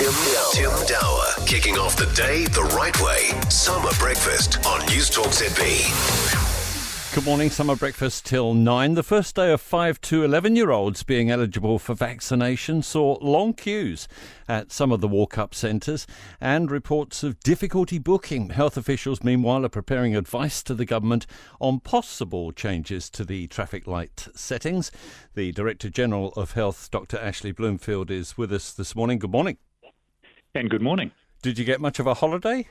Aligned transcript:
Tim 0.00 0.12
Dower. 0.12 0.52
Tim 0.54 0.86
Dower. 0.86 1.46
Kicking 1.46 1.76
off 1.76 1.94
the 1.94 2.06
day 2.14 2.46
the 2.46 2.64
right 2.74 2.98
way. 3.02 3.38
Summer 3.50 3.90
breakfast 3.98 4.64
on 4.66 4.80
News 4.86 5.10
Talk 5.10 5.26
ZB. 5.26 7.14
Good 7.14 7.26
morning, 7.26 7.50
summer 7.50 7.76
breakfast 7.76 8.24
till 8.24 8.54
9. 8.54 8.94
The 8.94 9.02
first 9.02 9.36
day 9.36 9.52
of 9.52 9.60
5 9.60 10.00
to 10.00 10.24
11 10.24 10.56
year 10.56 10.70
olds 10.70 11.02
being 11.02 11.30
eligible 11.30 11.78
for 11.78 11.92
vaccination 11.92 12.82
saw 12.82 13.18
long 13.20 13.52
queues 13.52 14.08
at 14.48 14.72
some 14.72 14.90
of 14.90 15.02
the 15.02 15.08
walk 15.08 15.36
up 15.36 15.54
centres 15.54 16.06
and 16.40 16.70
reports 16.70 17.22
of 17.22 17.38
difficulty 17.40 17.98
booking. 17.98 18.48
Health 18.48 18.78
officials, 18.78 19.22
meanwhile, 19.22 19.66
are 19.66 19.68
preparing 19.68 20.16
advice 20.16 20.62
to 20.62 20.72
the 20.72 20.86
government 20.86 21.26
on 21.60 21.78
possible 21.78 22.52
changes 22.52 23.10
to 23.10 23.22
the 23.22 23.48
traffic 23.48 23.86
light 23.86 24.28
settings. 24.34 24.90
The 25.34 25.52
Director 25.52 25.90
General 25.90 26.32
of 26.38 26.52
Health, 26.52 26.90
Dr. 26.90 27.18
Ashley 27.18 27.52
Bloomfield, 27.52 28.10
is 28.10 28.38
with 28.38 28.50
us 28.50 28.72
this 28.72 28.96
morning. 28.96 29.18
Good 29.18 29.32
morning. 29.32 29.58
And 30.54 30.68
good 30.68 30.82
morning. 30.82 31.12
Did 31.42 31.58
you 31.58 31.64
get 31.64 31.80
much 31.80 32.00
of 32.00 32.08
a 32.08 32.14
holiday? 32.14 32.66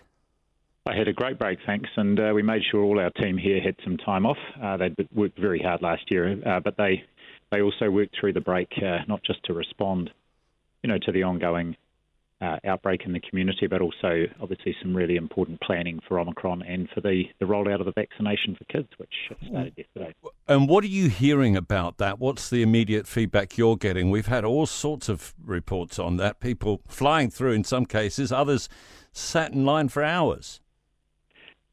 I 0.85 0.95
had 0.95 1.07
a 1.07 1.13
great 1.13 1.39
break, 1.39 1.59
thanks, 1.65 1.89
and 1.95 2.19
uh, 2.19 2.31
we 2.35 2.41
made 2.41 2.61
sure 2.69 2.83
all 2.83 2.99
our 2.99 3.09
team 3.11 3.37
here 3.37 3.61
had 3.61 3.75
some 3.83 3.95
time 3.97 4.25
off. 4.25 4.37
Uh, 4.61 4.75
they'd 4.75 4.95
worked 5.13 5.39
very 5.39 5.61
hard 5.61 5.81
last 5.81 6.11
year, 6.11 6.41
uh, 6.45 6.59
but 6.59 6.75
they 6.77 7.03
they 7.51 7.61
also 7.61 7.89
worked 7.89 8.15
through 8.19 8.33
the 8.33 8.41
break 8.41 8.71
uh, 8.77 8.99
not 9.07 9.23
just 9.23 9.43
to 9.45 9.53
respond, 9.53 10.09
you 10.83 10.89
know, 10.89 10.97
to 10.99 11.11
the 11.11 11.23
ongoing 11.23 11.75
uh, 12.41 12.57
outbreak 12.65 13.01
in 13.05 13.13
the 13.13 13.19
community, 13.19 13.67
but 13.67 13.81
also 13.81 14.25
obviously 14.41 14.75
some 14.81 14.95
really 14.95 15.15
important 15.15 15.59
planning 15.61 15.99
for 16.07 16.19
Omicron 16.19 16.61
and 16.63 16.87
for 16.93 17.01
the, 17.01 17.23
the 17.39 17.45
rollout 17.45 17.79
of 17.79 17.85
the 17.85 17.91
vaccination 17.91 18.55
for 18.55 18.63
kids, 18.65 18.87
which 18.97 19.13
started 19.47 19.73
yesterday. 19.75 20.13
And 20.47 20.69
what 20.69 20.83
are 20.83 20.87
you 20.87 21.09
hearing 21.09 21.55
about 21.55 21.97
that? 21.97 22.19
What's 22.19 22.49
the 22.49 22.61
immediate 22.61 23.07
feedback 23.07 23.57
you're 23.57 23.77
getting? 23.77 24.09
We've 24.09 24.27
had 24.27 24.45
all 24.45 24.65
sorts 24.65 25.09
of 25.09 25.33
reports 25.43 25.99
on 25.99 26.17
that. 26.17 26.39
People 26.39 26.81
flying 26.87 27.29
through 27.29 27.51
in 27.51 27.63
some 27.63 27.85
cases, 27.85 28.31
others 28.31 28.69
sat 29.11 29.51
in 29.51 29.65
line 29.65 29.89
for 29.89 30.03
hours. 30.03 30.61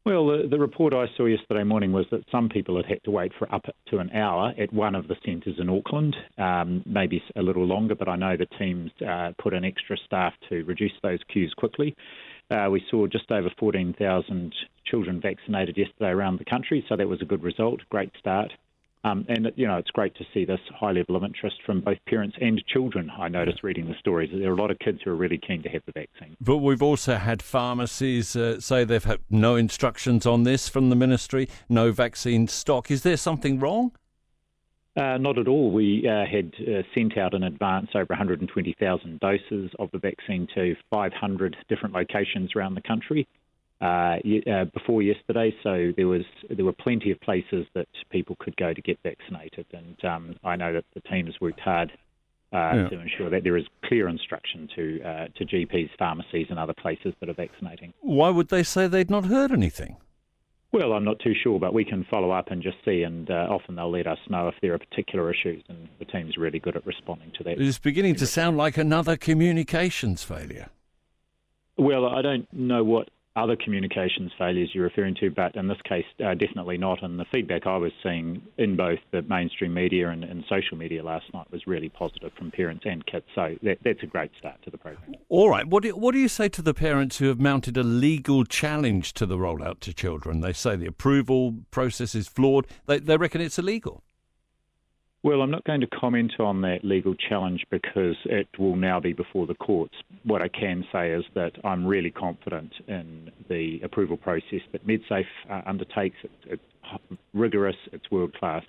Well, 0.06 0.28
the, 0.28 0.46
the, 0.48 0.58
report 0.60 0.94
I 0.94 1.06
saw 1.16 1.26
yesterday 1.26 1.64
morning 1.64 1.90
was 1.90 2.06
that 2.12 2.22
some 2.30 2.48
people 2.48 2.76
had 2.76 2.86
had 2.86 3.02
to 3.02 3.10
wait 3.10 3.32
for 3.36 3.52
up 3.52 3.66
to 3.88 3.98
an 3.98 4.08
hour 4.12 4.54
at 4.56 4.72
one 4.72 4.94
of 4.94 5.08
the 5.08 5.16
centres 5.24 5.56
in 5.58 5.68
Auckland, 5.68 6.14
um, 6.38 6.84
maybe 6.86 7.20
a 7.34 7.42
little 7.42 7.66
longer, 7.66 7.96
but 7.96 8.08
I 8.08 8.14
know 8.14 8.36
the 8.36 8.46
teams 8.56 8.92
uh, 9.04 9.32
put 9.36 9.52
in 9.52 9.64
extra 9.64 9.96
staff 10.06 10.32
to 10.48 10.62
reduce 10.62 10.92
those 11.02 11.18
queues 11.28 11.52
quickly. 11.56 11.96
Uh, 12.52 12.68
we 12.70 12.84
saw 12.88 13.08
just 13.08 13.32
over 13.32 13.50
14,000 13.58 14.54
children 14.84 15.20
vaccinated 15.20 15.76
yesterday 15.76 16.10
around 16.10 16.38
the 16.38 16.44
country, 16.44 16.86
so 16.88 16.94
that 16.94 17.08
was 17.08 17.20
a 17.20 17.24
good 17.24 17.42
result, 17.42 17.80
great 17.90 18.12
start. 18.16 18.52
Um, 19.06 19.24
and 19.28 19.52
you 19.54 19.68
know, 19.68 19.76
it's 19.76 19.90
great 19.90 20.16
to 20.16 20.24
see 20.34 20.44
this 20.44 20.58
high 20.74 20.90
level 20.90 21.14
of 21.14 21.22
interest 21.22 21.56
from 21.64 21.80
both 21.80 21.98
parents 22.08 22.36
and 22.40 22.60
children. 22.66 23.10
I 23.16 23.28
noticed 23.28 23.62
reading 23.62 23.86
the 23.86 23.94
stories. 24.00 24.30
that 24.32 24.38
There 24.38 24.50
are 24.50 24.54
a 24.54 24.60
lot 24.60 24.72
of 24.72 24.80
kids 24.80 24.98
who 25.04 25.10
are 25.10 25.16
really 25.16 25.38
keen 25.38 25.62
to 25.62 25.68
have 25.68 25.82
the 25.86 25.92
vaccine. 25.92 26.36
But 26.40 26.56
we've 26.58 26.82
also 26.82 27.14
had 27.14 27.40
pharmacies 27.40 28.34
uh, 28.34 28.58
say 28.58 28.82
they've 28.82 29.04
had 29.04 29.20
no 29.30 29.54
instructions 29.54 30.26
on 30.26 30.42
this 30.42 30.68
from 30.68 30.90
the 30.90 30.96
ministry, 30.96 31.48
no 31.68 31.92
vaccine 31.92 32.48
stock. 32.48 32.90
Is 32.90 33.04
there 33.04 33.16
something 33.16 33.60
wrong? 33.60 33.92
Uh, 34.96 35.18
not 35.18 35.38
at 35.38 35.46
all. 35.46 35.70
We 35.70 36.08
uh, 36.08 36.24
had 36.24 36.54
uh, 36.60 36.82
sent 36.92 37.16
out 37.16 37.34
in 37.34 37.44
advance 37.44 37.90
over 37.94 38.06
120,000 38.08 39.20
doses 39.20 39.70
of 39.78 39.90
the 39.92 39.98
vaccine 39.98 40.48
to 40.54 40.74
500 40.90 41.56
different 41.68 41.94
locations 41.94 42.56
around 42.56 42.74
the 42.74 42.80
country 42.80 43.28
uh, 43.80 44.16
uh, 44.50 44.64
before 44.72 45.02
yesterday, 45.02 45.54
so 45.62 45.92
there 45.96 46.08
was 46.08 46.24
there 46.48 46.64
were 46.64 46.72
plenty 46.72 47.10
of 47.10 47.20
places 47.20 47.66
that 47.74 47.88
people 48.10 48.36
could 48.40 48.56
go 48.56 48.72
to 48.72 48.80
get 48.80 48.98
vaccinated, 49.02 49.66
and 49.72 50.02
um, 50.04 50.36
I 50.44 50.56
know 50.56 50.72
that 50.72 50.84
the 50.94 51.00
team 51.00 51.26
has 51.26 51.34
worked 51.40 51.60
hard 51.60 51.92
uh, 52.52 52.56
yeah. 52.56 52.88
to 52.88 53.00
ensure 53.00 53.28
that 53.28 53.44
there 53.44 53.56
is 53.56 53.66
clear 53.84 54.08
instruction 54.08 54.68
to 54.76 55.02
uh, 55.02 55.26
to 55.36 55.44
GPs, 55.44 55.90
pharmacies, 55.98 56.46
and 56.48 56.58
other 56.58 56.72
places 56.72 57.12
that 57.20 57.28
are 57.28 57.34
vaccinating. 57.34 57.92
Why 58.00 58.30
would 58.30 58.48
they 58.48 58.62
say 58.62 58.86
they'd 58.86 59.10
not 59.10 59.26
heard 59.26 59.52
anything? 59.52 59.96
Well, 60.72 60.92
I'm 60.92 61.04
not 61.04 61.18
too 61.20 61.34
sure, 61.42 61.60
but 61.60 61.72
we 61.72 61.84
can 61.84 62.04
follow 62.10 62.30
up 62.30 62.50
and 62.50 62.62
just 62.62 62.76
see, 62.84 63.02
and 63.02 63.30
uh, 63.30 63.46
often 63.50 63.76
they'll 63.76 63.90
let 63.90 64.06
us 64.06 64.18
know 64.28 64.48
if 64.48 64.54
there 64.62 64.74
are 64.74 64.78
particular 64.78 65.30
issues, 65.30 65.62
and 65.68 65.88
the 65.98 66.04
team's 66.06 66.36
really 66.36 66.58
good 66.58 66.76
at 66.76 66.86
responding 66.86 67.32
to 67.38 67.44
that. 67.44 67.60
It's 67.60 67.78
beginning 67.78 68.16
to 68.16 68.26
sound 68.26 68.56
like 68.56 68.76
another 68.76 69.16
communications 69.16 70.22
failure. 70.22 70.70
Well, 71.78 72.06
I 72.06 72.22
don't 72.22 72.50
know 72.52 72.82
what 72.84 73.10
other 73.36 73.56
communications 73.56 74.32
failures 74.38 74.70
you're 74.72 74.84
referring 74.84 75.14
to, 75.16 75.30
but 75.30 75.54
in 75.54 75.68
this 75.68 75.80
case, 75.88 76.04
uh, 76.24 76.34
definitely 76.34 76.78
not. 76.78 77.02
And 77.02 77.20
the 77.20 77.26
feedback 77.32 77.66
I 77.66 77.76
was 77.76 77.92
seeing 78.02 78.42
in 78.56 78.76
both 78.76 78.98
the 79.12 79.22
mainstream 79.22 79.74
media 79.74 80.08
and, 80.08 80.24
and, 80.24 80.44
social 80.48 80.76
media 80.76 81.02
last 81.02 81.26
night 81.34 81.50
was 81.50 81.66
really 81.66 81.88
positive 81.88 82.32
from 82.38 82.52
parents 82.52 82.84
and 82.86 83.04
kids. 83.04 83.26
So 83.34 83.56
that, 83.62 83.78
that's 83.84 84.02
a 84.02 84.06
great 84.06 84.30
start 84.38 84.62
to 84.62 84.70
the 84.70 84.78
program. 84.78 85.16
All 85.28 85.50
right. 85.50 85.66
What 85.66 85.82
do, 85.82 85.90
what 85.96 86.12
do 86.12 86.20
you 86.20 86.28
say 86.28 86.48
to 86.50 86.62
the 86.62 86.72
parents 86.72 87.18
who 87.18 87.26
have 87.26 87.40
mounted 87.40 87.76
a 87.76 87.82
legal 87.82 88.44
challenge 88.44 89.12
to 89.14 89.26
the 89.26 89.36
rollout 89.36 89.80
to 89.80 89.92
children? 89.92 90.40
They 90.40 90.52
say 90.52 90.76
the 90.76 90.86
approval 90.86 91.56
process 91.72 92.14
is 92.14 92.28
flawed. 92.28 92.66
They, 92.86 93.00
they 93.00 93.16
reckon 93.16 93.40
it's 93.40 93.58
illegal. 93.58 94.04
Well, 95.26 95.42
I'm 95.42 95.50
not 95.50 95.64
going 95.64 95.80
to 95.80 95.88
comment 95.88 96.34
on 96.38 96.60
that 96.60 96.84
legal 96.84 97.16
challenge 97.16 97.66
because 97.68 98.14
it 98.26 98.46
will 98.60 98.76
now 98.76 99.00
be 99.00 99.12
before 99.12 99.48
the 99.48 99.56
courts. 99.56 99.96
What 100.22 100.40
I 100.40 100.46
can 100.46 100.84
say 100.92 101.10
is 101.10 101.24
that 101.34 101.50
I'm 101.64 101.84
really 101.84 102.12
confident 102.12 102.72
in 102.86 103.32
the 103.48 103.80
approval 103.82 104.16
process 104.16 104.60
that 104.70 104.86
MedSafe 104.86 105.24
uh, 105.50 105.62
undertakes. 105.66 106.14
It's, 106.22 106.60
it's 106.84 107.18
rigorous, 107.34 107.74
it's 107.90 108.08
world 108.08 108.34
class, 108.34 108.62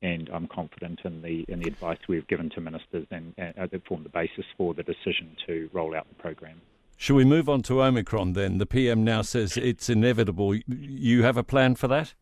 and 0.00 0.30
I'm 0.32 0.46
confident 0.46 1.00
in 1.04 1.20
the 1.20 1.44
in 1.48 1.60
the 1.60 1.68
advice 1.68 1.98
we've 2.08 2.26
given 2.28 2.48
to 2.54 2.62
ministers 2.62 3.06
and 3.10 3.34
uh, 3.38 3.66
that 3.70 3.86
form 3.86 4.02
the 4.02 4.08
basis 4.08 4.46
for 4.56 4.72
the 4.72 4.82
decision 4.82 5.36
to 5.48 5.68
roll 5.74 5.94
out 5.94 6.08
the 6.08 6.14
program. 6.14 6.62
Shall 6.96 7.16
we 7.16 7.26
move 7.26 7.46
on 7.46 7.60
to 7.64 7.82
Omicron 7.82 8.32
then? 8.32 8.56
The 8.56 8.64
PM 8.64 9.04
now 9.04 9.20
says 9.20 9.58
it's 9.58 9.90
inevitable. 9.90 10.54
You 10.66 11.24
have 11.24 11.36
a 11.36 11.44
plan 11.44 11.74
for 11.74 11.88
that? 11.88 12.14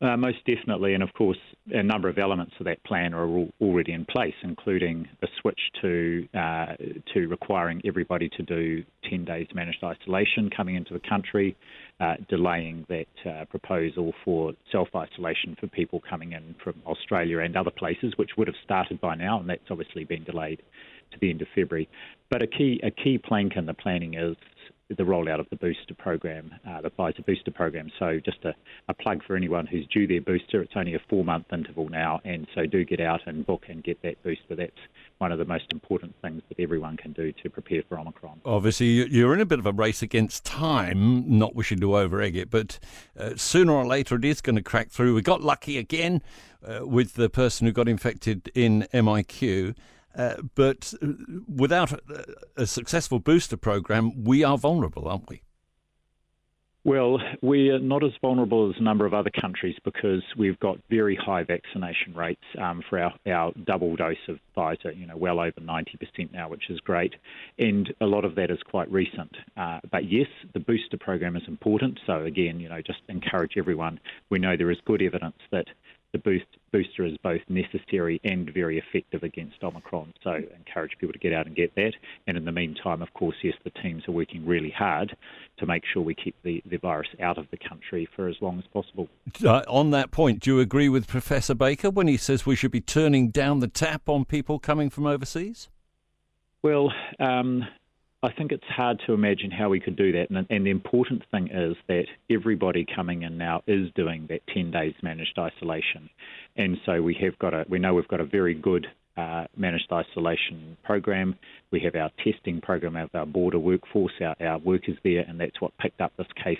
Uh, 0.00 0.16
most 0.16 0.38
definitely, 0.44 0.92
and 0.94 1.04
of 1.04 1.12
course, 1.14 1.38
a 1.72 1.82
number 1.82 2.08
of 2.08 2.18
elements 2.18 2.52
of 2.60 2.66
that 2.66 2.82
plan 2.84 3.14
are 3.14 3.26
already 3.60 3.92
in 3.92 4.04
place, 4.04 4.34
including 4.42 5.08
a 5.22 5.26
switch 5.40 5.60
to 5.80 6.28
uh, 6.34 6.74
to 7.14 7.26
requiring 7.28 7.80
everybody 7.86 8.28
to 8.36 8.42
do 8.42 8.84
10 9.08 9.24
days 9.24 9.46
managed 9.54 9.82
isolation 9.82 10.50
coming 10.54 10.74
into 10.74 10.92
the 10.92 11.00
country, 11.08 11.56
uh, 12.00 12.14
delaying 12.28 12.84
that 12.88 13.30
uh, 13.30 13.44
proposal 13.46 14.12
for 14.24 14.52
self 14.70 14.88
isolation 14.94 15.56
for 15.58 15.66
people 15.68 16.02
coming 16.08 16.32
in 16.32 16.54
from 16.62 16.74
Australia 16.86 17.38
and 17.38 17.56
other 17.56 17.70
places, 17.70 18.12
which 18.16 18.30
would 18.36 18.48
have 18.48 18.56
started 18.62 19.00
by 19.00 19.14
now, 19.14 19.40
and 19.40 19.48
that's 19.48 19.70
obviously 19.70 20.04
been 20.04 20.24
delayed 20.24 20.60
to 21.12 21.18
the 21.20 21.30
end 21.30 21.40
of 21.40 21.48
February. 21.54 21.88
But 22.30 22.42
a 22.42 22.46
key 22.46 22.80
a 22.82 22.90
key 22.90 23.16
plank 23.16 23.56
in 23.56 23.64
the 23.64 23.74
planning 23.74 24.14
is 24.14 24.36
the 24.88 25.02
rollout 25.02 25.40
of 25.40 25.48
the 25.50 25.56
booster 25.56 25.94
program, 25.94 26.54
uh, 26.68 26.80
the 26.82 26.90
Pfizer 26.90 27.24
booster 27.24 27.50
program. 27.50 27.90
So 27.98 28.20
just 28.22 28.44
a, 28.44 28.54
a, 28.88 28.94
plug 28.94 29.22
for 29.26 29.34
anyone 29.34 29.66
who's 29.66 29.86
due 29.86 30.06
their 30.06 30.20
booster. 30.20 30.60
It's 30.60 30.74
only 30.76 30.94
a 30.94 31.00
four-month 31.08 31.46
interval 31.52 31.88
now, 31.88 32.20
and 32.24 32.46
so 32.54 32.66
do 32.66 32.84
get 32.84 33.00
out 33.00 33.20
and 33.26 33.46
book 33.46 33.64
and 33.68 33.82
get 33.82 34.00
that 34.02 34.22
booster. 34.22 34.54
That's 34.54 34.72
one 35.18 35.32
of 35.32 35.38
the 35.38 35.44
most 35.46 35.64
important 35.72 36.14
things 36.20 36.42
that 36.48 36.60
everyone 36.60 36.98
can 36.98 37.12
do 37.12 37.32
to 37.42 37.48
prepare 37.48 37.82
for 37.88 37.98
Omicron. 37.98 38.40
Obviously, 38.44 38.86
you're 39.10 39.32
in 39.32 39.40
a 39.40 39.46
bit 39.46 39.58
of 39.58 39.66
a 39.66 39.72
race 39.72 40.02
against 40.02 40.44
time, 40.44 41.24
not 41.38 41.54
wishing 41.54 41.80
to 41.80 41.96
over 41.96 42.20
egg 42.20 42.36
it, 42.36 42.50
but 42.50 42.78
uh, 43.18 43.30
sooner 43.36 43.72
or 43.72 43.86
later 43.86 44.16
it 44.16 44.24
is 44.24 44.42
going 44.42 44.56
to 44.56 44.62
crack 44.62 44.90
through. 44.90 45.14
We 45.14 45.22
got 45.22 45.40
lucky 45.40 45.78
again 45.78 46.22
uh, 46.62 46.86
with 46.86 47.14
the 47.14 47.30
person 47.30 47.66
who 47.66 47.72
got 47.72 47.88
infected 47.88 48.50
in 48.54 48.86
MIQ. 48.92 49.74
Uh, 50.16 50.36
but 50.54 50.94
uh, 51.02 51.06
without 51.52 51.92
a, 51.92 52.24
a, 52.56 52.66
successful 52.66 53.18
booster 53.18 53.56
program, 53.56 54.22
we 54.22 54.44
are 54.44 54.56
vulnerable, 54.56 55.08
aren't 55.08 55.28
we? 55.28 55.42
Well, 56.86 57.18
we're 57.40 57.78
not 57.78 58.04
as 58.04 58.10
vulnerable 58.20 58.68
as 58.68 58.78
a 58.78 58.82
number 58.82 59.06
of 59.06 59.14
other 59.14 59.30
countries 59.30 59.74
because 59.84 60.22
we've 60.36 60.60
got 60.60 60.78
very 60.90 61.16
high 61.16 61.42
vaccination 61.42 62.12
rates 62.14 62.44
um, 62.60 62.82
for 62.90 62.98
our, 62.98 63.14
our 63.26 63.52
double 63.64 63.96
dose 63.96 64.18
of 64.28 64.38
Pfizer, 64.54 64.94
you 64.94 65.06
know, 65.06 65.16
well 65.16 65.40
over 65.40 65.58
90% 65.62 66.30
now, 66.30 66.50
which 66.50 66.68
is 66.68 66.78
great. 66.80 67.14
And 67.58 67.92
a 68.02 68.04
lot 68.04 68.26
of 68.26 68.34
that 68.34 68.50
is 68.50 68.58
quite 68.70 68.92
recent. 68.92 69.34
Uh, 69.56 69.80
but 69.90 70.12
yes, 70.12 70.26
the 70.52 70.60
booster 70.60 70.98
program 70.98 71.36
is 71.36 71.42
important. 71.48 71.98
So, 72.06 72.24
again, 72.24 72.60
you 72.60 72.68
know, 72.68 72.82
just 72.82 73.00
encourage 73.08 73.52
everyone. 73.56 73.98
We 74.28 74.38
know 74.38 74.54
there 74.54 74.70
is 74.70 74.78
good 74.84 75.00
evidence 75.00 75.38
that 75.52 75.68
booster 76.74 77.06
is 77.06 77.16
both 77.22 77.40
necessary 77.48 78.20
and 78.24 78.52
very 78.52 78.78
effective 78.78 79.22
against 79.22 79.62
Omicron. 79.62 80.12
So 80.24 80.40
encourage 80.56 80.90
people 80.98 81.12
to 81.12 81.20
get 81.20 81.32
out 81.32 81.46
and 81.46 81.54
get 81.54 81.72
that. 81.76 81.92
And 82.26 82.36
in 82.36 82.44
the 82.44 82.50
meantime, 82.50 83.00
of 83.00 83.14
course, 83.14 83.36
yes, 83.44 83.54
the 83.62 83.70
teams 83.80 84.02
are 84.08 84.12
working 84.12 84.44
really 84.44 84.74
hard 84.76 85.16
to 85.58 85.66
make 85.66 85.84
sure 85.92 86.02
we 86.02 86.16
keep 86.16 86.34
the, 86.42 86.60
the 86.68 86.78
virus 86.78 87.06
out 87.22 87.38
of 87.38 87.46
the 87.52 87.58
country 87.68 88.08
for 88.16 88.26
as 88.26 88.34
long 88.40 88.58
as 88.58 88.64
possible. 88.72 89.08
Uh, 89.44 89.62
on 89.68 89.92
that 89.92 90.10
point, 90.10 90.40
do 90.40 90.54
you 90.54 90.60
agree 90.60 90.88
with 90.88 91.06
Professor 91.06 91.54
Baker 91.54 91.90
when 91.90 92.08
he 92.08 92.16
says 92.16 92.44
we 92.44 92.56
should 92.56 92.72
be 92.72 92.80
turning 92.80 93.28
down 93.28 93.60
the 93.60 93.68
tap 93.68 94.08
on 94.08 94.24
people 94.24 94.58
coming 94.58 94.90
from 94.90 95.06
overseas? 95.06 95.68
Well, 96.64 96.92
um, 97.20 97.62
I 98.24 98.32
think 98.32 98.52
it's 98.52 98.64
hard 98.64 99.02
to 99.06 99.12
imagine 99.12 99.50
how 99.50 99.68
we 99.68 99.80
could 99.80 99.96
do 99.96 100.10
that. 100.12 100.30
And, 100.30 100.46
and, 100.48 100.64
the 100.64 100.70
important 100.70 101.24
thing 101.30 101.50
is 101.52 101.76
that 101.88 102.06
everybody 102.30 102.86
coming 102.96 103.22
in 103.22 103.36
now 103.36 103.62
is 103.66 103.90
doing 103.94 104.26
that 104.30 104.40
10 104.54 104.70
days 104.70 104.94
managed 105.02 105.38
isolation. 105.38 106.08
And 106.56 106.78
so 106.86 107.02
we 107.02 107.14
have 107.20 107.38
got 107.38 107.52
a, 107.52 107.66
we 107.68 107.78
know 107.78 107.92
we've 107.92 108.08
got 108.08 108.20
a 108.20 108.24
very 108.24 108.54
good 108.54 108.86
uh, 109.18 109.44
managed 109.58 109.92
isolation 109.92 110.78
program. 110.84 111.36
We 111.70 111.80
have 111.80 111.94
our 111.96 112.10
testing 112.24 112.62
program 112.62 112.96
of 112.96 113.10
our 113.12 113.26
border 113.26 113.58
workforce, 113.58 114.14
our, 114.22 114.34
our 114.40 114.58
workers 114.58 114.96
there, 115.04 115.26
and 115.28 115.38
that's 115.38 115.60
what 115.60 115.76
picked 115.76 116.00
up 116.00 116.12
this 116.16 116.26
case 116.42 116.56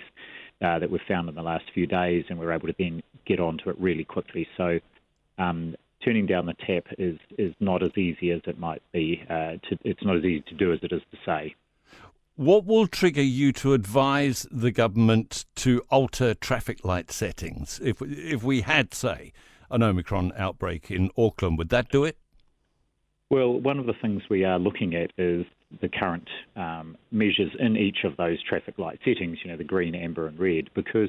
uh, 0.62 0.78
that 0.78 0.90
we've 0.90 1.00
found 1.08 1.30
in 1.30 1.34
the 1.34 1.42
last 1.42 1.64
few 1.72 1.86
days, 1.86 2.26
and 2.28 2.38
we're 2.38 2.52
able 2.52 2.68
to 2.68 2.74
then 2.78 3.02
get 3.26 3.40
onto 3.40 3.70
it 3.70 3.76
really 3.80 4.04
quickly. 4.04 4.46
So 4.58 4.80
um, 5.38 5.76
turning 6.04 6.26
down 6.26 6.46
the 6.46 6.54
tap 6.66 6.86
is 6.98 7.18
is 7.38 7.54
not 7.60 7.82
as 7.82 7.96
easy 7.96 8.30
as 8.30 8.40
it 8.46 8.58
might 8.58 8.82
be. 8.92 9.22
Uh, 9.28 9.56
to, 9.68 9.78
it's 9.84 10.04
not 10.04 10.16
as 10.16 10.24
easy 10.24 10.44
to 10.48 10.54
do 10.54 10.72
as 10.72 10.78
it 10.82 10.92
is 10.92 11.02
to 11.10 11.18
say. 11.24 11.54
What 12.36 12.64
will 12.64 12.88
trigger 12.88 13.22
you 13.22 13.52
to 13.52 13.74
advise 13.74 14.46
the 14.50 14.72
government 14.72 15.44
to 15.56 15.82
alter 15.88 16.34
traffic 16.34 16.84
light 16.84 17.10
settings? 17.12 17.80
If 17.82 18.02
if 18.02 18.42
we 18.42 18.62
had, 18.62 18.92
say, 18.92 19.32
an 19.70 19.82
Omicron 19.82 20.32
outbreak 20.36 20.90
in 20.90 21.10
Auckland, 21.16 21.58
would 21.58 21.68
that 21.68 21.88
do 21.90 22.04
it? 22.04 22.18
Well, 23.30 23.60
one 23.60 23.78
of 23.78 23.86
the 23.86 23.94
things 23.94 24.22
we 24.28 24.44
are 24.44 24.58
looking 24.58 24.94
at 24.94 25.12
is 25.16 25.46
the 25.80 25.88
current 25.88 26.28
um, 26.56 26.96
measures 27.10 27.50
in 27.58 27.76
each 27.76 28.04
of 28.04 28.16
those 28.16 28.42
traffic 28.42 28.78
light 28.78 29.00
settings, 29.04 29.38
you 29.42 29.50
know, 29.50 29.56
the 29.56 29.64
green, 29.64 29.94
amber, 29.94 30.26
and 30.26 30.38
red, 30.38 30.70
because 30.74 31.08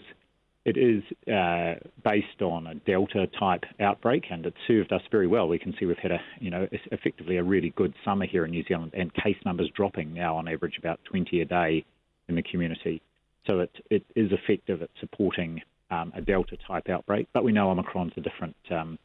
it 0.66 0.78
is 0.78 1.04
uh, 1.32 1.76
based 2.04 2.42
on 2.42 2.66
a 2.68 2.76
Delta 2.76 3.28
type 3.40 3.64
outbreak, 3.80 4.26
and 4.32 4.46
it 4.48 4.54
served 4.68 4.92
us 4.92 5.02
very 5.12 5.28
well. 5.28 5.48
We 5.48 5.60
can 5.60 5.76
see 5.80 5.86
we've 5.86 5.98
had 5.98 6.12
a, 6.12 6.20
you 6.40 6.50
know, 6.50 6.68
effectively 6.92 7.38
a 7.38 7.44
really 7.44 7.70
good 7.76 7.94
summer 8.04 8.26
here 8.26 8.46
in 8.46 8.52
New 8.52 8.64
Zealand, 8.68 8.92
and 8.96 9.14
case 9.14 9.38
numbers 9.46 9.70
dropping 9.76 10.14
now 10.14 10.36
on 10.36 10.48
average 10.48 10.78
about 10.80 11.00
20 11.06 11.42
a 11.42 11.46
day 11.46 11.86
in 12.28 12.36
the 12.36 12.42
community. 12.42 13.02
So 13.46 13.60
it 13.60 13.72
it 13.92 14.04
is 14.16 14.32
effective 14.32 14.82
at 14.82 14.90
supporting 15.00 15.62
um, 15.92 16.12
a 16.16 16.22
Delta 16.22 16.58
type 16.68 16.90
outbreak, 16.90 17.28
but 17.32 17.44
we 17.44 17.52
know 17.52 17.70
Omicron's 17.70 18.14
a 18.18 18.22
different 18.22 18.56
um, 18.72 18.98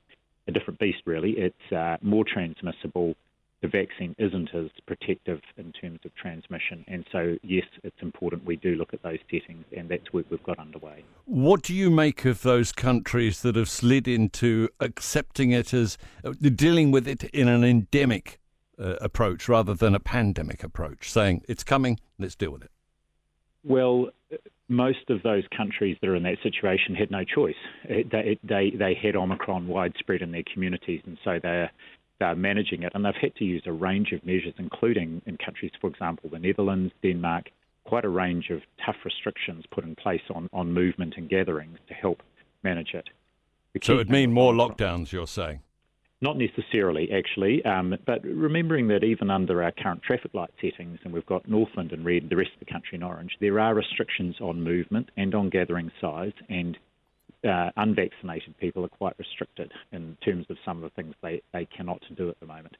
a 0.48 0.52
different 0.52 0.80
beast. 0.80 1.02
Really, 1.04 1.32
it's 1.32 1.72
uh, 1.72 1.98
more 2.00 2.24
transmissible 2.24 3.14
the 3.62 3.68
vaccine 3.68 4.14
isn't 4.18 4.54
as 4.54 4.70
protective 4.86 5.40
in 5.58 5.72
terms 5.72 6.00
of 6.04 6.14
transmission. 6.14 6.84
And 6.88 7.04
so, 7.12 7.36
yes, 7.42 7.66
it's 7.84 8.00
important 8.00 8.44
we 8.44 8.56
do 8.56 8.74
look 8.74 8.94
at 8.94 9.02
those 9.02 9.18
settings, 9.30 9.64
and 9.76 9.88
that's 9.88 10.12
work 10.12 10.26
we've 10.30 10.42
got 10.42 10.58
underway. 10.58 11.04
What 11.26 11.62
do 11.62 11.74
you 11.74 11.90
make 11.90 12.24
of 12.24 12.42
those 12.42 12.72
countries 12.72 13.42
that 13.42 13.56
have 13.56 13.68
slid 13.68 14.08
into 14.08 14.68
accepting 14.80 15.50
it 15.50 15.74
as 15.74 15.98
uh, 16.24 16.32
dealing 16.54 16.90
with 16.90 17.06
it 17.06 17.24
in 17.24 17.48
an 17.48 17.64
endemic 17.64 18.40
uh, 18.78 18.96
approach 19.00 19.48
rather 19.48 19.74
than 19.74 19.94
a 19.94 20.00
pandemic 20.00 20.64
approach, 20.64 21.10
saying 21.10 21.42
it's 21.46 21.64
coming, 21.64 22.00
let's 22.18 22.34
deal 22.34 22.52
with 22.52 22.62
it? 22.62 22.70
Well, 23.62 24.08
most 24.68 25.10
of 25.10 25.22
those 25.22 25.42
countries 25.54 25.98
that 26.00 26.08
are 26.08 26.16
in 26.16 26.22
that 26.22 26.38
situation 26.42 26.94
had 26.94 27.10
no 27.10 27.24
choice. 27.24 27.56
They, 27.86 28.38
they, 28.42 28.70
they 28.70 28.94
had 28.94 29.16
Omicron 29.16 29.66
widespread 29.66 30.22
in 30.22 30.30
their 30.30 30.44
communities, 30.50 31.02
and 31.04 31.18
so 31.24 31.38
they're 31.42 31.70
they're 32.20 32.36
managing 32.36 32.84
it, 32.84 32.92
and 32.94 33.04
they've 33.04 33.14
had 33.20 33.34
to 33.36 33.44
use 33.44 33.62
a 33.66 33.72
range 33.72 34.12
of 34.12 34.24
measures, 34.24 34.54
including 34.58 35.22
in 35.26 35.36
countries, 35.38 35.72
for 35.80 35.88
example, 35.88 36.30
the 36.30 36.38
Netherlands, 36.38 36.92
Denmark, 37.02 37.50
quite 37.84 38.04
a 38.04 38.08
range 38.08 38.50
of 38.50 38.60
tough 38.84 38.96
restrictions 39.04 39.64
put 39.70 39.84
in 39.84 39.96
place 39.96 40.20
on, 40.32 40.48
on 40.52 40.72
movement 40.72 41.14
and 41.16 41.28
gatherings 41.28 41.78
to 41.88 41.94
help 41.94 42.22
manage 42.62 42.94
it. 42.94 43.08
So 43.82 43.94
it'd 43.94 44.10
mean 44.10 44.32
more 44.32 44.52
lockdowns, 44.52 45.12
you're 45.12 45.26
saying? 45.26 45.60
Not 46.20 46.36
necessarily, 46.36 47.10
actually, 47.10 47.64
um, 47.64 47.96
but 48.04 48.22
remembering 48.22 48.88
that 48.88 49.02
even 49.02 49.30
under 49.30 49.62
our 49.62 49.72
current 49.72 50.02
traffic 50.02 50.34
light 50.34 50.50
settings, 50.60 50.98
and 51.02 51.14
we've 51.14 51.24
got 51.24 51.48
Northland 51.48 51.92
in 51.92 52.04
red, 52.04 52.28
the 52.28 52.36
rest 52.36 52.50
of 52.52 52.60
the 52.60 52.70
country 52.70 52.96
in 52.96 53.02
orange, 53.02 53.38
there 53.40 53.58
are 53.58 53.74
restrictions 53.74 54.36
on 54.40 54.62
movement 54.62 55.08
and 55.16 55.34
on 55.34 55.48
gathering 55.48 55.90
size, 55.98 56.34
and 56.50 56.76
uh, 57.44 57.70
unvaccinated 57.76 58.56
people 58.58 58.84
are 58.84 58.88
quite 58.88 59.18
restricted 59.18 59.72
in 59.92 60.16
terms 60.24 60.46
of 60.50 60.56
some 60.64 60.78
of 60.78 60.82
the 60.82 60.90
things 60.90 61.14
they, 61.22 61.42
they 61.52 61.66
cannot 61.66 62.02
do 62.16 62.28
at 62.28 62.38
the 62.40 62.46
moment. 62.46 62.76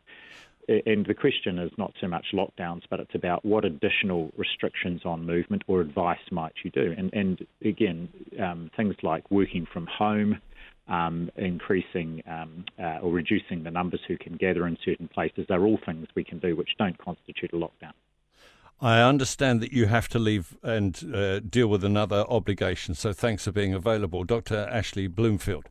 And 0.69 1.05
the 1.07 1.15
question 1.15 1.59
is 1.59 1.73
not 1.79 1.95
so 2.01 2.07
much 2.07 2.27
lockdowns, 2.33 2.83
but 2.89 3.01
it's 3.01 3.15
about 3.15 3.45
what 3.45 3.65
additional 3.65 4.31
restrictions 4.37 5.03
on 5.05 5.27
movement 5.27 5.62
or 5.67 5.81
advice 5.81 6.21
might 6.31 6.53
you 6.62 6.71
do. 6.71 6.95
And, 6.97 7.12
and 7.12 7.47
again, 7.65 8.09
um, 8.41 8.71
things 8.77 8.95
like 9.03 9.29
working 9.31 9.67
from 9.73 9.87
home, 9.87 10.41
um, 10.87 11.31
increasing 11.37 12.23
um, 12.29 12.65
uh, 12.79 12.99
or 13.03 13.11
reducing 13.11 13.65
the 13.65 13.71
numbers 13.71 14.01
who 14.06 14.17
can 14.17 14.37
gather 14.37 14.67
in 14.67 14.77
certain 14.85 15.09
places, 15.09 15.47
they're 15.49 15.65
all 15.65 15.79
things 15.85 16.06
we 16.15 16.25
can 16.25 16.39
do 16.39 16.55
which 16.55 16.71
don't 16.79 16.99
constitute 16.99 17.53
a 17.53 17.56
lockdown. 17.56 17.95
I 18.82 19.03
understand 19.03 19.61
that 19.61 19.73
you 19.73 19.87
have 19.87 20.09
to 20.09 20.19
leave 20.19 20.56
and 20.62 21.15
uh, 21.15 21.41
deal 21.41 21.67
with 21.67 21.85
another 21.85 22.25
obligation, 22.29 22.94
so 22.94 23.12
thanks 23.12 23.44
for 23.44 23.53
being 23.53 23.75
available. 23.75 24.25
Dr. 24.25 24.67
Ashley 24.71 25.06
Bloomfield 25.06 25.69